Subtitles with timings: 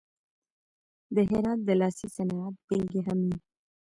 [1.15, 3.35] د هرات د لاسي صنعت بیلګې هم وې.